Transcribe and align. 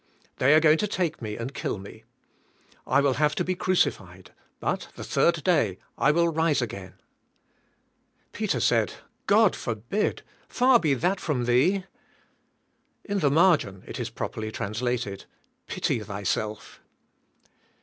They 0.37 0.55
are 0.55 0.59
going 0.59 0.79
to 0.79 0.87
take 0.87 1.21
me 1.21 1.37
and 1.37 1.53
kill 1.53 1.77
me. 1.77 2.05
I 2.87 3.01
will 3.01 3.13
have 3.13 3.35
to 3.35 3.43
be 3.43 3.53
crucified 3.53 4.33
but 4.59 4.87
the 4.95 5.03
third 5.03 5.43
day 5.43 5.77
I 5.95 6.09
will 6.09 6.29
rise 6.29 6.59
again." 6.59 6.95
Peter 8.31 8.59
said, 8.59 8.93
"God 9.27 9.55
forbid. 9.55 10.23
Far 10.49 10.79
be 10.79 10.95
that 10.95 11.19
from 11.19 11.45
Thee." 11.45 11.83
In 13.05 13.19
the 13.19 13.29
marg 13.29 13.63
in 13.63 13.83
it 13.85 13.99
is 13.99 14.09
properly 14.09 14.51
translated 14.51 15.25
''Pity 15.67 15.99
thy 15.99 16.23
self." 16.23 16.81